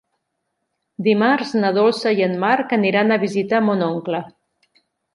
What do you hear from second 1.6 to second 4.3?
Dolça i en Marc aniran a visitar mon oncle.